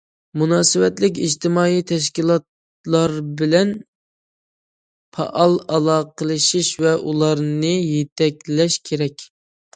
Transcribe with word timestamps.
مۇناسىۋەتلىك 0.41 1.17
ئىجتىمائىي 1.25 1.83
تەشكىلاتلار 1.91 3.13
بىلەن 3.41 3.75
پائال 5.19 5.55
ئالاقىلىشىش 5.77 6.73
ۋە 6.87 6.97
ئۇلارنى 6.99 7.77
يېتەكلەش 7.77 8.81
كېرەك. 8.91 9.31